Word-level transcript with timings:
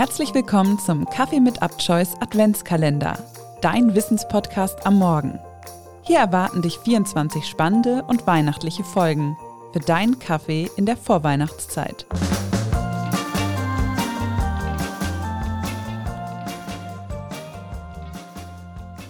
Herzlich 0.00 0.32
willkommen 0.32 0.78
zum 0.78 1.04
Kaffee 1.04 1.40
mit 1.40 1.60
Abchoice 1.60 2.14
Adventskalender, 2.20 3.18
dein 3.60 3.94
Wissenspodcast 3.94 4.86
am 4.86 4.94
Morgen. 4.98 5.38
Hier 6.00 6.20
erwarten 6.20 6.62
dich 6.62 6.78
24 6.78 7.44
spannende 7.44 8.02
und 8.08 8.26
weihnachtliche 8.26 8.82
Folgen 8.82 9.36
für 9.74 9.80
deinen 9.80 10.18
Kaffee 10.18 10.70
in 10.78 10.86
der 10.86 10.96
Vorweihnachtszeit. 10.96 12.06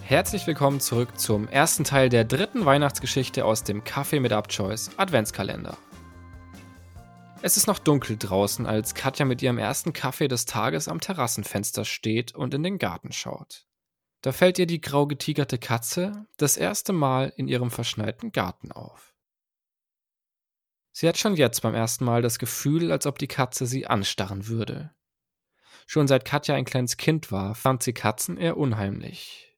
Herzlich 0.03 0.45
willkommen 0.49 0.81
zurück 0.81 1.21
zum 1.21 1.47
ersten 1.47 1.85
Teil 1.85 2.09
der 2.09 2.25
dritten 2.25 2.65
Weihnachtsgeschichte 2.65 3.45
aus 3.45 3.63
dem 3.63 3.85
Kaffee 3.85 4.19
mit 4.19 4.33
Abchoice 4.33 4.91
Adventskalender. 4.97 5.77
Es 7.43 7.57
ist 7.57 7.67
noch 7.67 7.79
dunkel 7.79 8.19
draußen, 8.19 8.67
als 8.67 8.95
Katja 8.95 9.25
mit 9.25 9.41
ihrem 9.41 9.57
ersten 9.57 9.95
Kaffee 9.95 10.29
des 10.29 10.45
Tages 10.45 10.89
am 10.89 11.01
Terrassenfenster 11.01 11.87
steht 11.87 12.35
und 12.35 12.53
in 12.53 12.63
den 12.63 12.79
Garten 12.79 13.13
schaut. 13.13 13.67
Da 14.21 14.33
fällt 14.33 14.59
ihr 14.59 14.67
die 14.67 14.83
grau 14.83 15.07
getigerte 15.07 15.57
Katze 15.57 16.27
das 16.37 16.59
erste 16.59 16.93
Mal 16.93 17.33
in 17.35 17.49
ihrem 17.49 17.71
verschneiten 17.71 18.33
Garten 18.33 18.73
auf. 18.73 19.15
Sie 20.93 21.09
hat 21.09 21.17
schon 21.17 21.35
jetzt 21.35 21.63
beim 21.63 21.75
ersten 21.75 22.05
Mal 22.05 22.21
das 22.21 22.39
Gefühl, 22.39 22.93
als 22.93 23.07
ob 23.07 23.19
die 23.19 23.29
Katze 23.29 23.65
sie 23.65 23.87
anstarren 23.87 24.49
würde. 24.49 24.95
Schon 25.87 26.09
seit 26.09 26.27
Katja 26.27 26.57
ein 26.57 26.67
kleines 26.67 26.99
Kind 26.99 27.33
war, 27.33 27.55
fand 27.55 27.83
sie 27.83 27.95
Katzen 27.95 28.37
eher 28.37 28.59
unheimlich. 28.59 29.57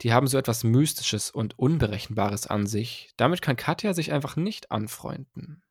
Die 0.00 0.14
haben 0.14 0.28
so 0.28 0.38
etwas 0.38 0.64
Mystisches 0.64 1.30
und 1.30 1.58
Unberechenbares 1.58 2.46
an 2.46 2.66
sich, 2.66 3.10
damit 3.18 3.42
kann 3.42 3.56
Katja 3.56 3.92
sich 3.92 4.12
einfach 4.12 4.36
nicht 4.36 4.70
anfreunden. 4.70 5.62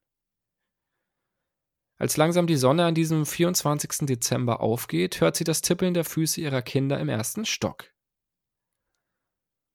Als 1.98 2.18
langsam 2.18 2.46
die 2.46 2.58
Sonne 2.58 2.86
an 2.86 2.96
diesem 2.96 3.26
24. 3.26 4.06
Dezember 4.06 4.60
aufgeht, 4.60 5.22
hört 5.22 5.38
sie 5.38 5.46
das 5.46 5.62
Tippeln 5.62 5.94
der 5.94 6.04
Füße 6.04 6.42
ihrer 6.42 6.62
Kinder 6.62 7.00
im 7.00 7.08
ersten 7.08 7.46
Stock. 7.46 7.92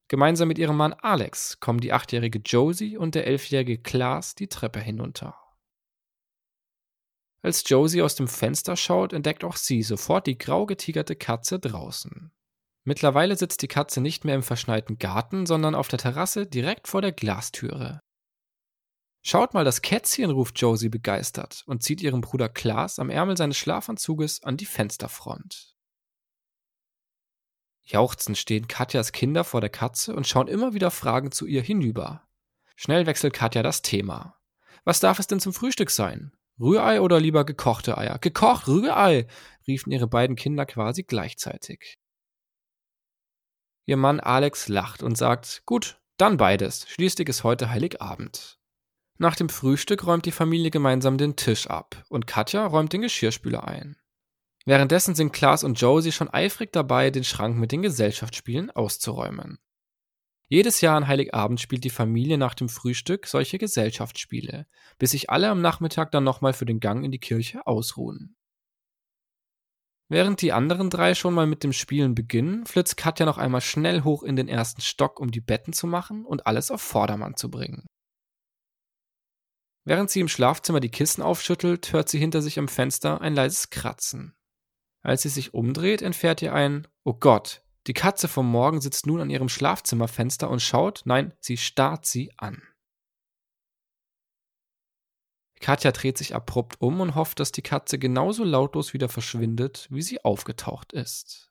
Gemeinsam 0.09 0.49
mit 0.49 0.59
ihrem 0.59 0.77
Mann 0.77 0.93
Alex 0.93 1.61
kommen 1.61 1.81
die 1.81 1.93
achtjährige 1.93 2.41
Josie 2.41 2.97
und 2.97 3.15
der 3.15 3.27
elfjährige 3.27 3.79
Klaas 3.79 4.35
die 4.35 4.49
Treppe 4.49 4.81
hinunter. 4.81 5.37
Als 7.43 7.67
Josie 7.67 8.03
aus 8.03 8.17
dem 8.17 8.29
Fenster 8.29 8.77
schaut, 8.77 9.13
entdeckt 9.13 9.45
auch 9.45 9.57
sie 9.57 9.83
sofort 9.83 10.27
die 10.27 10.37
grau 10.37 10.67
getigerte 10.67 11.17
Katze 11.17 11.59
draußen. 11.59 12.33
Mittlerweile 12.85 13.37
sitzt 13.37 13.63
die 13.63 13.69
Katze 13.69 14.01
nicht 14.01 14.25
mehr 14.25 14.35
im 14.35 14.43
verschneiten 14.43 14.99
Garten, 14.99 15.47
sondern 15.47 15.75
auf 15.75 15.89
der 15.89 15.99
Terrasse 15.99 16.47
direkt 16.47 16.89
vor 16.89 17.01
der 17.01 17.13
Glastüre. 17.13 18.01
Schaut 19.23 19.53
mal, 19.53 19.65
das 19.65 19.83
Kätzchen, 19.83 20.31
ruft 20.31 20.59
Josie 20.59 20.89
begeistert 20.89 21.63
und 21.67 21.83
zieht 21.83 22.01
ihren 22.01 22.23
Bruder 22.23 22.49
Klaas 22.49 22.99
am 22.99 23.11
Ärmel 23.11 23.37
seines 23.37 23.59
Schlafanzuges 23.59 24.43
an 24.43 24.57
die 24.57 24.67
Fensterfront. 24.67 25.77
Jauchzend 27.83 28.39
stehen 28.39 28.69
Katjas 28.69 29.13
Kinder 29.13 29.45
vor 29.45 29.61
der 29.61 29.71
Katze 29.71 30.15
und 30.15 30.27
schauen 30.27 30.49
immer 30.49 30.75
wieder 30.75 30.91
fragend 30.91 31.35
zu 31.35 31.47
ihr 31.47 31.63
hinüber. 31.63 32.27
Schnell 32.77 33.05
wechselt 33.05 33.35
Katja 33.35 33.63
das 33.63 33.83
Thema. 33.83 34.39
Was 34.85 35.01
darf 35.01 35.19
es 35.19 35.27
denn 35.27 35.41
zum 35.41 35.53
Frühstück 35.53 35.91
sein? 35.91 36.33
Rührei 36.59 37.01
oder 37.01 37.21
lieber 37.21 37.45
gekochte 37.45 37.99
Eier? 37.99 38.19
Gekocht, 38.19 38.69
Rührei! 38.69 39.27
riefen 39.67 39.93
ihre 39.93 40.07
beiden 40.07 40.37
Kinder 40.37 40.65
quasi 40.65 41.03
gleichzeitig. 41.03 41.99
Ihr 43.87 43.97
Mann 43.97 44.21
Alex 44.21 44.69
lacht 44.69 45.03
und 45.03 45.19
sagt, 45.19 45.63
gut, 45.67 46.01
dann 46.17 46.37
beides. 46.37 46.89
Schließlich 46.89 47.29
ist 47.29 47.45
heute 47.45 47.71
Heiligabend. 47.71 48.60
Nach 49.21 49.37
dem 49.37 49.51
Frühstück 49.51 50.07
räumt 50.07 50.25
die 50.25 50.33
Familie 50.33 50.71
gemeinsam 50.71 51.19
den 51.19 51.37
Tisch 51.37 51.67
ab 51.67 52.07
und 52.09 52.27
Katja 52.27 52.67
räumt 52.67 52.95
den 52.95 53.03
Geschirrspüler 53.03 53.69
ein. 53.69 53.99
Währenddessen 54.65 55.15
sind 55.15 55.35
Klaas 55.35 55.63
und 55.63 55.79
Josie 55.79 56.11
schon 56.11 56.33
eifrig 56.33 56.73
dabei, 56.73 57.11
den 57.11 57.25
Schrank 57.25 57.59
mit 57.59 57.71
den 57.71 57.83
Gesellschaftsspielen 57.83 58.71
auszuräumen. 58.71 59.59
Jedes 60.49 60.81
Jahr 60.81 60.97
an 60.97 61.07
Heiligabend 61.07 61.61
spielt 61.61 61.85
die 61.85 61.91
Familie 61.91 62.39
nach 62.39 62.55
dem 62.55 62.71
Frühstück 62.71 63.27
solche 63.27 63.59
Gesellschaftsspiele, 63.59 64.67
bis 64.99 65.11
sich 65.11 65.29
alle 65.29 65.51
am 65.51 65.61
Nachmittag 65.61 66.13
dann 66.13 66.25
nochmal 66.25 66.55
für 66.55 66.65
den 66.65 66.81
Gang 66.81 67.05
in 67.05 67.13
die 67.13 67.21
Kirche 67.21 67.67
ausruhen. 67.67 68.37
Während 70.09 70.41
die 70.41 70.53
anderen 70.53 70.89
drei 70.89 71.15
schon 71.15 71.35
mal 71.35 71.47
mit 71.47 71.63
dem 71.63 71.75
Spielen 71.75 72.15
beginnen, 72.15 72.65
flitzt 72.65 72.97
Katja 72.97 73.27
noch 73.27 73.37
einmal 73.37 73.61
schnell 73.61 74.03
hoch 74.03 74.23
in 74.23 74.37
den 74.37 74.49
ersten 74.49 74.81
Stock, 74.81 75.21
um 75.21 75.31
die 75.31 75.43
Betten 75.43 75.75
zu 75.75 75.87
machen 75.87 76.25
und 76.25 76.47
alles 76.47 76.71
auf 76.71 76.81
Vordermann 76.81 77.37
zu 77.37 77.51
bringen. 77.51 77.85
Während 79.91 80.09
sie 80.09 80.21
im 80.21 80.29
Schlafzimmer 80.29 80.79
die 80.79 80.89
Kissen 80.89 81.21
aufschüttelt, 81.21 81.93
hört 81.93 82.09
sie 82.09 82.21
hinter 82.21 82.43
sich 82.43 82.61
am 82.61 82.69
Fenster 82.69 83.21
ein 83.21 83.35
leises 83.35 83.71
Kratzen. 83.71 84.37
Als 85.03 85.23
sie 85.23 85.29
sich 85.29 85.53
umdreht, 85.53 86.01
entfährt 86.01 86.43
ihr 86.43 86.55
ein 86.55 86.87
Oh 87.03 87.15
Gott, 87.15 87.65
die 87.89 87.93
Katze 87.93 88.29
vom 88.29 88.49
Morgen 88.49 88.81
sitzt 88.81 89.09
nun 89.09 89.21
an 89.21 89.31
ihrem 89.31 89.49
Schlafzimmerfenster 89.49 90.49
und 90.49 90.63
schaut, 90.63 91.03
nein, 91.07 91.35
sie 91.41 91.57
starrt 91.57 92.07
sie 92.07 92.31
an. 92.37 92.63
Katja 95.59 95.91
dreht 95.91 96.19
sich 96.19 96.37
abrupt 96.37 96.81
um 96.81 97.01
und 97.01 97.17
hofft, 97.17 97.41
dass 97.41 97.51
die 97.51 97.63
Katze 97.63 97.99
genauso 97.99 98.45
lautlos 98.45 98.95
wieder 98.95 99.09
verschwindet, 99.09 99.89
wie 99.91 100.03
sie 100.03 100.25
aufgetaucht 100.25 100.93
ist. 100.93 101.50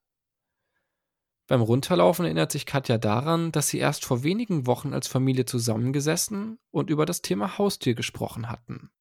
Beim 1.50 1.62
Runterlaufen 1.62 2.26
erinnert 2.26 2.52
sich 2.52 2.68
Katja 2.68 3.00
daran, 3.00 3.52
dass 3.52 3.70
sie 3.70 3.80
erst 3.80 4.06
vor 4.06 4.22
wenigen 4.22 4.68
Wochen 4.68 4.94
als 4.94 5.08
Familie 5.08 5.46
zusammengesessen 5.46 6.60
und 6.70 6.92
über 6.92 7.08
das 7.08 7.24
Thema 7.24 7.58
Haustier 7.58 7.96
gesprochen 7.96 8.52
hatten. 8.52 8.92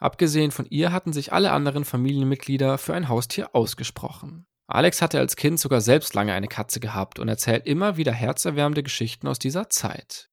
Abgesehen 0.00 0.50
von 0.50 0.66
ihr 0.66 0.90
hatten 0.90 1.12
sich 1.12 1.32
alle 1.32 1.52
anderen 1.52 1.84
Familienmitglieder 1.84 2.76
für 2.76 2.92
ein 2.92 3.08
Haustier 3.08 3.54
ausgesprochen. 3.54 4.46
Alex 4.66 5.00
hatte 5.00 5.20
als 5.20 5.36
Kind 5.36 5.60
sogar 5.60 5.80
selbst 5.80 6.14
lange 6.14 6.32
eine 6.32 6.48
Katze 6.48 6.80
gehabt 6.80 7.20
und 7.20 7.28
erzählt 7.28 7.64
immer 7.64 7.96
wieder 7.96 8.12
herzerwärmende 8.12 8.82
Geschichten 8.82 9.28
aus 9.28 9.38
dieser 9.38 9.70
Zeit. 9.70 10.28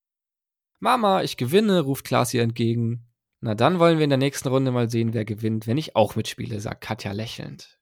Mama, 0.80 1.22
ich 1.22 1.38
gewinne, 1.38 1.82
ruft 1.82 2.04
Klaas 2.04 2.34
ihr 2.34 2.42
entgegen. 2.42 3.14
Na 3.42 3.54
dann 3.54 3.78
wollen 3.78 4.00
wir 4.00 4.06
in 4.06 4.10
der 4.10 4.18
nächsten 4.18 4.48
Runde 4.48 4.72
mal 4.72 4.90
sehen, 4.90 5.14
wer 5.14 5.24
gewinnt, 5.24 5.68
wenn 5.68 5.78
ich 5.78 5.96
auch 5.96 6.16
mitspiele, 6.16 6.60
sagt 6.60 6.82
Katja 6.82 7.12
lächelnd. 7.12 7.78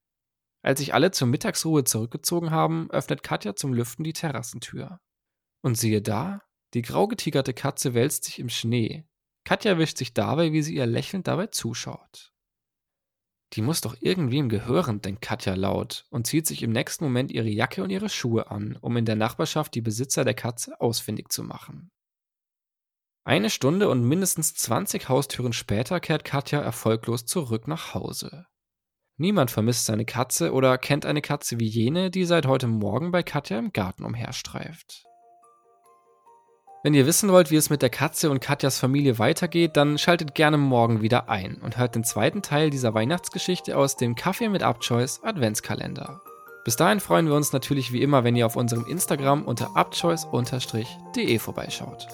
Als 0.64 0.80
sich 0.80 0.94
alle 0.94 1.12
zur 1.12 1.28
Mittagsruhe 1.28 1.84
zurückgezogen 1.84 2.52
haben, 2.52 2.90
öffnet 2.90 3.22
Katja 3.22 3.56
zum 3.56 3.74
Lüften 3.74 4.04
die 4.04 4.14
Terrassentür. 4.14 5.00
Und 5.62 5.78
siehe 5.78 6.02
da, 6.02 6.42
die 6.74 6.82
grau 6.82 7.08
getigerte 7.08 7.54
Katze 7.54 7.94
wälzt 7.94 8.24
sich 8.24 8.40
im 8.40 8.50
Schnee. 8.50 9.06
Katja 9.46 9.78
wischt 9.78 9.98
sich 9.98 10.14
dabei, 10.14 10.54
wie 10.54 10.62
sie 10.62 10.76
ihr 10.76 10.86
lächelnd 10.86 11.28
dabei 11.28 11.48
zuschaut. 11.48 12.34
Die 13.54 13.62
muss 13.62 13.82
doch 13.82 13.96
irgendwem 14.00 14.50
gehören, 14.50 15.02
denkt 15.02 15.22
Katja 15.22 15.54
laut 15.54 16.06
und 16.10 16.26
zieht 16.26 16.48
sich 16.48 16.64
im 16.64 16.72
nächsten 16.72 17.04
Moment 17.04 17.32
ihre 17.32 17.50
Jacke 17.50 17.84
und 17.84 17.90
ihre 17.90 18.10
Schuhe 18.10 18.50
an, 18.50 18.78
um 18.82 18.98
in 18.98 19.06
der 19.06 19.16
Nachbarschaft 19.16 19.76
die 19.76 19.82
Besitzer 19.82 20.24
der 20.24 20.34
Katze 20.34 20.80
ausfindig 20.82 21.32
zu 21.32 21.44
machen. 21.44 21.92
Eine 23.26 23.50
Stunde 23.50 23.90
und 23.90 24.04
mindestens 24.04 24.56
20 24.56 25.08
Haustüren 25.08 25.54
später 25.54 26.00
kehrt 26.00 26.26
Katja 26.26 26.62
erfolglos 26.62 27.26
zurück 27.26 27.68
nach 27.68 27.94
Hause. 27.94 28.48
Niemand 29.18 29.52
vermisst 29.52 29.86
seine 29.86 30.06
Katze 30.06 30.54
oder 30.54 30.78
kennt 30.78 31.06
eine 31.06 31.22
Katze 31.22 31.60
wie 31.60 31.68
jene, 31.68 32.10
die 32.10 32.26
seit 32.26 32.48
heute 32.48 32.68
Morgen 32.68 33.12
bei 33.12 33.22
Katja 33.22 33.60
im 33.60 33.72
Garten 33.72 34.04
umherstreift. 34.04 35.04
Wenn 36.84 36.96
ihr 36.96 37.06
wissen 37.06 37.32
wollt, 37.32 37.50
wie 37.50 37.56
es 37.56 37.70
mit 37.70 37.82
der 37.82 37.90
Katze 37.90 38.30
und 38.30 38.42
Katjas 38.42 38.80
Familie 38.80 39.20
weitergeht, 39.20 39.78
dann 39.78 39.98
schaltet 39.98 40.36
gerne 40.36 40.58
morgen 40.58 41.02
wieder 41.02 41.30
ein 41.30 41.62
und 41.62 41.78
hört 41.78 41.96
den 41.96 42.04
zweiten 42.04 42.42
Teil 42.42 42.72
dieser 42.72 42.94
Weihnachtsgeschichte 42.94 43.78
aus 43.78 43.96
dem 43.96 44.16
Kaffee 44.16 44.50
mit 44.50 44.64
Abchoice 44.64 45.22
Adventskalender. 45.24 46.22
Bis 46.66 46.76
dahin 46.76 47.00
freuen 47.00 47.28
wir 47.28 47.36
uns 47.36 47.54
natürlich 47.54 47.94
wie 47.94 48.02
immer, 48.02 48.24
wenn 48.24 48.36
ihr 48.36 48.46
auf 48.46 48.56
unserem 48.56 48.86
Instagram 48.86 49.46
unter 49.46 49.78
abchoice-de 49.78 51.40
vorbeischaut. 51.40 52.08